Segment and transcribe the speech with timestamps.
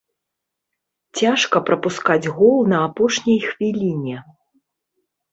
[1.19, 4.15] Цяжка прапускаць гол на апошняй хвіліне.